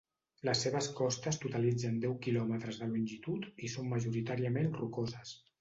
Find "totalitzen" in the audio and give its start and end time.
1.43-2.01